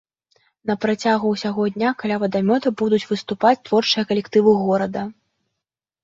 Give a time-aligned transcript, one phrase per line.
[0.67, 5.03] На працягу ўсяго дня каля вадамёта будуць выступаць творчыя калектывы горада.